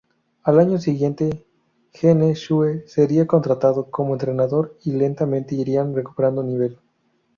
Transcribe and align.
Al 0.41 0.57
año 0.57 0.79
siguiente, 0.79 1.45
Gene 1.93 2.33
Shue 2.33 2.87
sería 2.87 3.27
contratado 3.27 3.91
como 3.91 4.13
entrenador 4.13 4.75
y 4.83 4.93
lentamente 4.93 5.53
irían 5.53 5.93
recuperando 5.93 6.41
nivel. 6.41 6.79